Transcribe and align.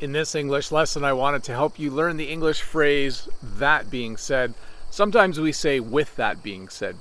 In 0.00 0.12
this 0.12 0.36
English 0.36 0.70
lesson, 0.70 1.02
I 1.02 1.12
wanted 1.12 1.42
to 1.44 1.52
help 1.52 1.76
you 1.76 1.90
learn 1.90 2.18
the 2.18 2.30
English 2.30 2.62
phrase, 2.62 3.28
that 3.42 3.90
being 3.90 4.16
said. 4.16 4.54
Sometimes 4.90 5.40
we 5.40 5.50
say, 5.50 5.80
with 5.80 6.14
that 6.14 6.40
being 6.40 6.68
said. 6.68 6.94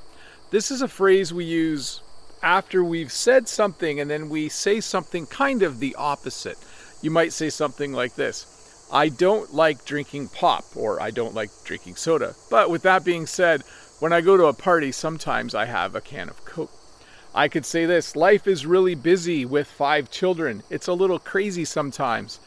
This 0.49 0.71
is 0.71 0.81
a 0.81 0.87
phrase 0.87 1.31
we 1.31 1.45
use 1.45 2.01
after 2.41 2.83
we've 2.83 3.11
said 3.11 3.47
something 3.47 3.99
and 3.99 4.09
then 4.09 4.29
we 4.29 4.49
say 4.49 4.79
something 4.79 5.27
kind 5.27 5.61
of 5.61 5.79
the 5.79 5.93
opposite. 5.93 6.57
You 7.03 7.11
might 7.11 7.33
say 7.33 7.51
something 7.51 7.93
like 7.93 8.15
this 8.15 8.89
I 8.91 9.09
don't 9.09 9.53
like 9.53 9.85
drinking 9.85 10.29
pop, 10.29 10.65
or 10.75 10.99
I 10.99 11.11
don't 11.11 11.35
like 11.35 11.51
drinking 11.65 11.97
soda. 11.97 12.33
But 12.49 12.71
with 12.71 12.81
that 12.81 13.05
being 13.05 13.27
said, 13.27 13.61
when 13.99 14.11
I 14.11 14.21
go 14.21 14.37
to 14.37 14.45
a 14.45 14.53
party, 14.53 14.91
sometimes 14.91 15.53
I 15.53 15.65
have 15.65 15.93
a 15.93 16.01
can 16.01 16.29
of 16.29 16.43
Coke. 16.45 16.71
I 17.35 17.47
could 17.47 17.65
say 17.65 17.85
this 17.85 18.15
life 18.15 18.47
is 18.47 18.65
really 18.65 18.95
busy 18.95 19.45
with 19.45 19.67
five 19.67 20.09
children. 20.09 20.63
It's 20.71 20.87
a 20.87 20.93
little 20.93 21.19
crazy 21.19 21.63
sometimes. 21.63 22.39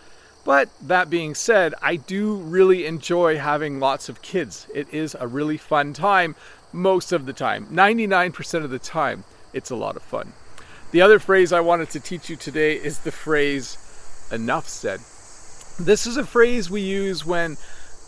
But 0.45 0.69
that 0.81 1.11
being 1.11 1.35
said, 1.35 1.75
I 1.83 1.97
do 1.97 2.35
really 2.35 2.87
enjoy 2.87 3.39
having 3.39 3.79
lots 3.79 4.09
of 4.09 4.23
kids. 4.23 4.67
It 4.75 4.89
is 4.93 5.17
a 5.19 5.27
really 5.27 5.57
fun 5.57 5.93
time 5.93 6.35
most 6.73 7.13
of 7.13 7.27
the 7.27 7.33
time. 7.33 7.67
99% 7.67 8.65
of 8.65 8.71
the 8.71 8.79
time, 8.79 9.25
it's 9.53 9.71
a 9.71 9.77
lot 9.77 9.97
of 9.97 10.03
fun. 10.03 10.33
The 10.93 11.03
other 11.03 11.19
phrase 11.19 11.53
I 11.53 11.61
wanted 11.61 11.91
to 11.91 12.01
teach 12.01 12.31
you 12.31 12.37
today 12.37 12.75
is 12.75 13.01
the 13.01 13.13
phrase 13.13 13.77
enough 14.33 14.67
said. 14.69 15.01
This 15.79 16.07
is 16.07 16.17
a 16.17 16.27
phrase 16.27 16.71
we 16.71 16.81
use 16.81 17.25
when 17.25 17.57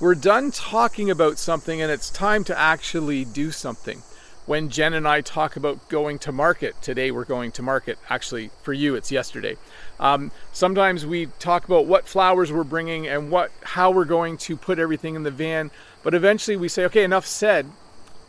we're 0.01 0.15
done 0.15 0.51
talking 0.51 1.11
about 1.11 1.39
something 1.39 1.81
and 1.81 1.93
it's 1.93 2.11
time 2.11 2.45
to 2.45 2.59
actually 2.59 3.25
do 3.25 3.51
something 3.51 4.03
when 4.47 4.69
Jen 4.69 4.95
and 4.95 5.07
I 5.07 5.21
talk 5.21 5.57
about 5.57 5.89
going 5.89 6.19
to 6.21 6.33
market, 6.33 6.81
today 6.83 7.11
we're 7.11 7.25
going 7.25 7.53
to 7.53 7.63
market. 7.63 7.99
Actually, 8.09 8.51
for 8.63 8.73
you, 8.73 8.95
it's 8.95 9.13
yesterday. 9.13 9.57
Um, 10.01 10.33
sometimes 10.53 11.07
we 11.07 11.27
talk 11.39 11.65
about 11.65 11.87
what 11.87 12.09
flowers 12.09 12.53
we're 12.53 12.65
bringing 12.65 13.07
and 13.07 13.31
what 13.31 13.53
how 13.63 13.91
we're 13.91 14.05
going 14.05 14.37
to 14.39 14.57
put 14.57 14.79
everything 14.79 15.15
in 15.15 15.23
the 15.23 15.31
van. 15.31 15.71
But 16.03 16.15
eventually, 16.15 16.57
we 16.57 16.69
say, 16.69 16.85
okay, 16.87 17.05
enough 17.05 17.27
said. 17.27 17.67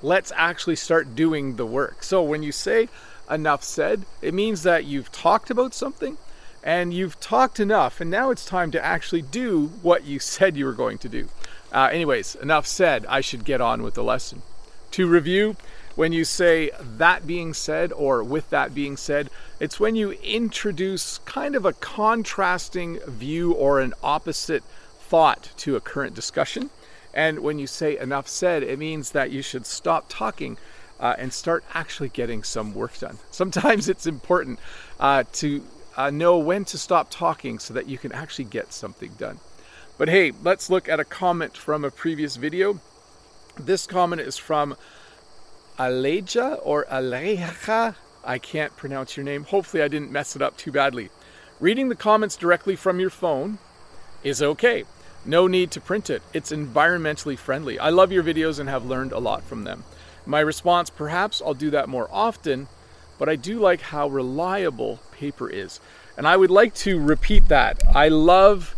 Let's 0.02 0.34
actually 0.36 0.76
start 0.76 1.16
doing 1.16 1.56
the 1.56 1.66
work. 1.66 2.04
So 2.04 2.22
when 2.22 2.44
you 2.44 2.52
say 2.52 2.90
enough 3.32 3.64
said, 3.64 4.06
it 4.22 4.34
means 4.34 4.64
that 4.64 4.84
you've 4.84 5.12
talked 5.14 5.50
about 5.50 5.74
something 5.74 6.18
and 6.64 6.94
you've 6.94 7.20
talked 7.20 7.60
enough, 7.60 8.00
and 8.00 8.10
now 8.10 8.30
it's 8.30 8.46
time 8.46 8.72
to 8.72 8.84
actually 8.84 9.22
do 9.22 9.68
what 9.82 10.06
you 10.06 10.18
said 10.20 10.56
you 10.56 10.66
were 10.66 10.74
going 10.74 10.98
to 11.00 11.10
do. 11.10 11.28
Uh, 11.74 11.90
anyways, 11.92 12.36
enough 12.36 12.66
said. 12.68 13.06
I 13.08 13.22
should 13.22 13.44
get 13.44 13.60
on 13.60 13.84
with 13.84 13.96
the 13.96 14.04
lesson. 14.04 14.44
To 14.92 15.08
review, 15.08 15.58
when 15.96 16.12
you 16.12 16.26
say 16.26 16.72
that 16.80 17.28
being 17.28 17.54
said 17.54 17.92
or 17.94 18.24
with 18.24 18.50
that 18.50 18.74
being 18.74 18.98
said, 18.98 19.30
it's 19.60 19.80
when 19.80 19.96
you 19.96 20.12
introduce 20.24 21.20
kind 21.20 21.56
of 21.56 21.66
a 21.66 21.74
contrasting 21.74 23.00
view 23.08 23.54
or 23.54 23.80
an 23.80 23.94
opposite 24.04 24.64
thought 25.00 25.52
to 25.58 25.76
a 25.76 25.82
current 25.82 26.16
discussion. 26.16 26.70
And 27.14 27.40
when 27.40 27.60
you 27.60 27.68
say 27.68 27.98
enough 27.98 28.28
said, 28.28 28.64
it 28.64 28.80
means 28.80 29.12
that 29.12 29.32
you 29.32 29.44
should 29.44 29.66
stop 29.68 30.06
talking 30.10 30.58
uh, 31.00 31.16
and 31.18 31.32
start 31.32 31.64
actually 31.74 32.10
getting 32.10 32.44
some 32.44 32.74
work 32.74 32.98
done. 32.98 33.20
Sometimes 33.32 33.88
it's 33.88 34.08
important 34.08 34.60
uh, 35.00 35.24
to 35.34 35.64
uh, 35.96 36.10
know 36.10 36.40
when 36.40 36.66
to 36.66 36.78
stop 36.78 37.12
talking 37.12 37.60
so 37.60 37.74
that 37.74 37.88
you 37.88 38.00
can 38.00 38.12
actually 38.12 38.46
get 38.46 38.74
something 38.74 39.12
done. 39.20 39.40
But 39.98 40.10
hey, 40.10 40.32
let's 40.42 40.72
look 40.72 40.90
at 40.90 41.00
a 41.00 41.06
comment 41.06 41.56
from 41.56 41.86
a 41.86 41.92
previous 41.92 42.36
video. 42.36 42.80
This 43.60 43.86
comment 43.86 44.22
is 44.22 44.38
from 44.38 44.76
Aleja 45.78 46.60
or 46.64 46.86
Aleja. 46.86 47.96
I 48.24 48.38
can't 48.38 48.76
pronounce 48.78 49.18
your 49.18 49.24
name. 49.24 49.44
Hopefully, 49.46 49.84
I 49.84 49.88
didn't 49.88 50.12
mess 50.12 50.36
it 50.36 50.42
up 50.42 50.56
too 50.56 50.72
badly. 50.72 51.10
Reading 51.60 51.90
the 51.90 51.96
comments 51.96 52.36
directly 52.36 52.76
from 52.76 53.00
your 53.00 53.10
phone 53.10 53.58
is 54.24 54.42
okay. 54.42 54.84
No 55.26 55.48
need 55.48 55.72
to 55.72 55.82
print 55.82 56.10
it. 56.10 56.22
It's 56.34 56.52
environmentally 56.52 57.38
friendly. 57.38 57.80
I 57.80 57.90
love 57.90 58.12
your 58.12 58.24
videos 58.24 58.60
and 58.60 58.70
have 58.70 58.86
learned 58.86 59.12
a 59.12 59.20
lot 59.20 59.44
from 59.44 59.64
them. 59.64 59.84
My 60.26 60.40
response 60.40 60.90
perhaps 60.90 61.42
I'll 61.42 61.54
do 61.54 61.70
that 61.72 61.90
more 61.90 62.10
often, 62.12 62.68
but 63.18 63.30
I 63.30 63.36
do 63.36 63.60
like 63.60 63.82
how 63.82 64.08
reliable 64.08 65.00
paper 65.12 65.50
is. 65.50 65.80
And 66.18 66.28
I 66.28 66.38
would 66.38 66.52
like 66.52 66.74
to 66.76 67.00
repeat 67.00 67.48
that. 67.48 67.82
I 67.94 68.10
love 68.10 68.76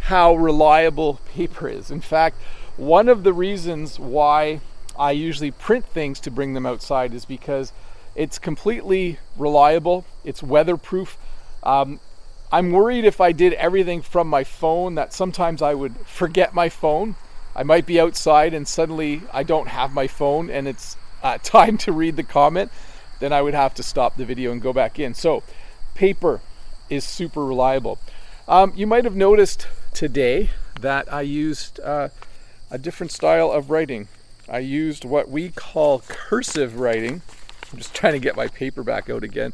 how 0.00 0.34
reliable 0.34 1.14
paper 1.34 1.68
is. 1.68 1.90
In 1.90 2.00
fact, 2.00 2.36
one 2.76 3.08
of 3.08 3.24
the 3.24 3.32
reasons 3.32 3.98
why 3.98 4.60
I 4.98 5.12
usually 5.12 5.50
print 5.50 5.84
things 5.86 6.20
to 6.20 6.30
bring 6.30 6.54
them 6.54 6.66
outside 6.66 7.14
is 7.14 7.24
because 7.24 7.72
it's 8.14 8.38
completely 8.38 9.18
reliable, 9.36 10.04
it's 10.24 10.42
weatherproof. 10.42 11.18
Um, 11.62 12.00
I'm 12.50 12.70
worried 12.70 13.04
if 13.04 13.20
I 13.20 13.32
did 13.32 13.52
everything 13.54 14.02
from 14.02 14.28
my 14.28 14.44
phone 14.44 14.94
that 14.94 15.12
sometimes 15.12 15.60
I 15.60 15.74
would 15.74 15.96
forget 16.06 16.54
my 16.54 16.68
phone. 16.68 17.16
I 17.54 17.62
might 17.62 17.86
be 17.86 18.00
outside 18.00 18.54
and 18.54 18.66
suddenly 18.68 19.22
I 19.32 19.42
don't 19.42 19.68
have 19.68 19.92
my 19.92 20.06
phone 20.06 20.50
and 20.50 20.68
it's 20.68 20.96
uh, 21.22 21.38
time 21.42 21.76
to 21.78 21.92
read 21.92 22.16
the 22.16 22.22
comment. 22.22 22.70
Then 23.18 23.32
I 23.32 23.42
would 23.42 23.54
have 23.54 23.74
to 23.74 23.82
stop 23.82 24.16
the 24.16 24.24
video 24.24 24.52
and 24.52 24.62
go 24.62 24.72
back 24.72 24.98
in. 24.98 25.14
So, 25.14 25.42
paper 25.94 26.40
is 26.90 27.04
super 27.04 27.44
reliable. 27.44 27.98
Um, 28.46 28.72
you 28.76 28.86
might 28.86 29.04
have 29.04 29.16
noticed 29.16 29.66
today 29.92 30.50
that 30.80 31.12
I 31.12 31.22
used 31.22 31.80
uh, 31.80 32.10
a 32.70 32.78
different 32.78 33.10
style 33.10 33.50
of 33.50 33.70
writing. 33.70 34.08
I 34.48 34.60
used 34.60 35.04
what 35.04 35.28
we 35.28 35.50
call 35.50 36.02
cursive 36.06 36.78
writing. 36.78 37.22
I'm 37.72 37.78
just 37.78 37.94
trying 37.94 38.12
to 38.12 38.18
get 38.18 38.36
my 38.36 38.48
paper 38.48 38.82
back 38.82 39.10
out 39.10 39.24
again. 39.24 39.52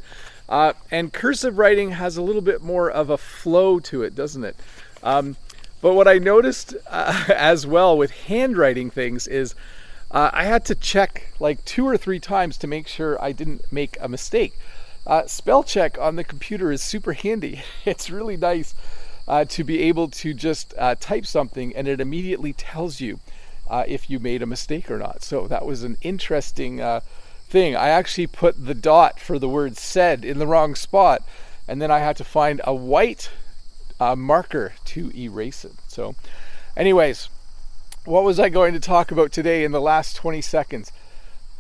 Uh, 0.49 0.75
and 0.91 1.13
cursive 1.13 1.57
writing 1.57 1.93
has 1.93 2.17
a 2.17 2.23
little 2.23 2.43
bit 2.43 2.63
more 2.63 2.91
of 2.91 3.09
a 3.09 3.17
flow 3.17 3.79
to 3.81 4.03
it, 4.03 4.15
doesn't 4.15 4.45
it? 4.45 4.57
Um, 5.03 5.37
but 5.81 5.95
what 5.95 6.07
I 6.07 6.19
noticed 6.19 6.77
uh, 6.89 7.25
as 7.35 7.67
well 7.67 7.97
with 7.97 8.11
handwriting 8.11 8.91
things 8.91 9.27
is 9.27 9.55
uh, 10.11 10.31
I 10.33 10.45
had 10.45 10.65
to 10.67 10.75
check 10.75 11.33
like 11.41 11.65
two 11.65 11.87
or 11.87 11.97
three 11.97 12.21
times 12.21 12.59
to 12.59 12.67
make 12.67 12.87
sure 12.87 13.23
I 13.23 13.33
didn't 13.33 13.73
make 13.73 13.97
a 14.01 14.09
mistake. 14.09 14.55
Uh, 15.07 15.27
spell 15.27 15.65
check 15.65 15.99
on 15.99 16.17
the 16.17 16.25
computer 16.25 16.71
is 16.71 16.83
super 16.83 17.15
handy. 17.15 17.63
It's 17.85 18.11
really 18.11 18.37
nice 18.37 18.75
uh, 19.27 19.45
to 19.47 19.65
be 19.65 19.83
able 19.83 20.09
to 20.09 20.35
just 20.35 20.75
uh, 20.77 20.95
type 21.01 21.27
something 21.27 21.75
and 21.75 21.89
it 21.89 22.01
immediately 22.01 22.53
tells 22.53 23.01
you 23.01 23.19
uh, 23.73 23.85
if 23.89 24.11
you 24.11 24.21
made 24.21 24.43
a 24.43 24.47
mistake 24.47 24.91
or 24.91 24.99
not. 24.99 25.23
So 25.23 25.49
that 25.49 25.65
was 25.65 25.83
an 25.83 25.97
interesting 26.03 26.83
uh, 26.83 27.01
thing. 27.49 27.75
I 27.75 27.89
actually 27.89 28.27
put 28.27 28.67
the 28.67 28.75
dot 28.75 29.19
for 29.19 29.39
the 29.39 29.49
word 29.49 29.79
said 29.79 30.27
in 30.27 30.39
the 30.39 30.47
wrong 30.47 30.75
spot, 30.75 31.23
and 31.67 31.81
then 31.81 31.91
I 31.91 32.01
had 32.01 32.17
to 32.19 32.25
find 32.25 32.61
a 32.65 32.75
white 32.75 33.31
uh, 33.99 34.15
marker 34.15 34.75
to 34.85 35.11
erase 35.17 35.65
it. 35.65 35.73
So, 35.89 36.15
anyways, 36.77 37.31
what 38.05 38.25
was 38.25 38.39
I 38.39 38.51
going 38.51 38.75
to 38.75 38.81
talk 38.81 39.11
about 39.11 39.33
today 39.33 39.65
in 39.65 39.73
the 39.73 39.81
last 39.81 40.17
20 40.17 40.43
seconds? 40.43 40.93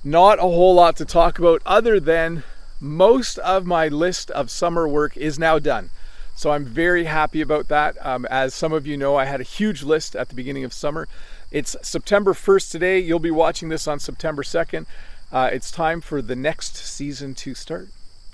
Not 0.04 0.38
a 0.38 0.42
whole 0.42 0.74
lot 0.74 0.96
to 0.96 1.06
talk 1.06 1.38
about 1.38 1.62
other 1.64 1.98
than 1.98 2.44
most 2.78 3.38
of 3.38 3.64
my 3.64 3.88
list 3.88 4.30
of 4.32 4.50
summer 4.50 4.86
work 4.86 5.16
is 5.16 5.38
now 5.38 5.58
done. 5.58 5.88
So 6.34 6.50
I'm 6.50 6.64
very 6.64 7.04
happy 7.04 7.40
about 7.40 7.68
that. 7.68 7.96
Um, 8.04 8.26
as 8.26 8.54
some 8.54 8.72
of 8.72 8.86
you 8.86 8.96
know, 8.96 9.16
I 9.16 9.26
had 9.26 9.40
a 9.40 9.44
huge 9.44 9.82
list 9.82 10.16
at 10.16 10.28
the 10.28 10.34
beginning 10.34 10.64
of 10.64 10.72
summer. 10.72 11.06
It's 11.52 11.76
September 11.82 12.32
1st 12.32 12.70
today. 12.70 12.98
You'll 12.98 13.18
be 13.18 13.30
watching 13.30 13.68
this 13.68 13.86
on 13.86 14.00
September 14.00 14.42
2nd. 14.42 14.86
Uh, 15.30 15.50
it's 15.52 15.70
time 15.70 16.00
for 16.00 16.22
the 16.22 16.34
next 16.34 16.76
season 16.76 17.34
to 17.34 17.54
start. 17.54 17.88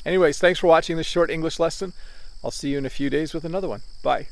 Anyways, 0.07 0.39
thanks 0.39 0.61
for 0.61 0.69
watching 0.69 0.97
this 0.97 1.07
short 1.09 1.29
English 1.29 1.59
lesson. 1.59 1.95
I'll 2.45 2.53
see 2.53 2.71
you 2.71 2.79
in 2.79 2.87
a 2.87 2.91
few 2.91 3.11
days 3.11 3.35
with 3.35 3.45
another 3.45 3.69
one. 3.69 3.83
Bye. 4.05 4.29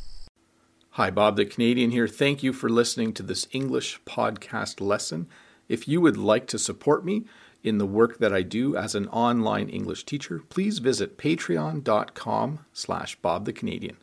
Hi, 0.91 1.11
Bob 1.11 1.37
the 1.37 1.45
Canadian 1.45 1.91
here. 1.91 2.07
Thank 2.07 2.45
you 2.45 2.53
for 2.53 2.69
listening 2.69 3.13
to 3.15 3.25
this 3.25 3.49
English 3.51 4.01
podcast 4.07 4.81
lesson. 4.81 5.27
If 5.69 5.89
you 5.89 6.01
would 6.01 6.17
like 6.17 6.47
to 6.47 6.59
support 6.59 7.05
me 7.05 7.25
in 7.65 7.79
the 7.79 7.87
work 7.87 8.19
that 8.19 8.33
I 8.33 8.43
do 8.43 8.77
as 8.77 8.95
an 8.95 9.09
online 9.09 9.69
English 9.69 10.05
teacher, 10.05 10.43
please 10.49 10.79
visit 10.79 11.19
patreon.com 11.19 12.61
slash 12.73 13.17
Bob 13.17 13.47
the 13.47 13.53
Canadian. 13.53 13.97